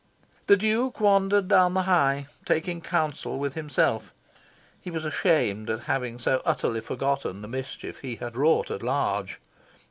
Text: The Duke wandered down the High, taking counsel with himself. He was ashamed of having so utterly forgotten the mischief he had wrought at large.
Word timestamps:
The 0.47 0.57
Duke 0.57 0.99
wandered 0.99 1.47
down 1.47 1.75
the 1.75 1.83
High, 1.83 2.25
taking 2.43 2.81
counsel 2.81 3.37
with 3.37 3.53
himself. 3.53 4.15
He 4.81 4.89
was 4.89 5.05
ashamed 5.05 5.69
of 5.69 5.83
having 5.83 6.17
so 6.17 6.41
utterly 6.43 6.81
forgotten 6.81 7.43
the 7.43 7.47
mischief 7.47 7.99
he 7.99 8.15
had 8.15 8.35
wrought 8.35 8.71
at 8.71 8.81
large. 8.81 9.39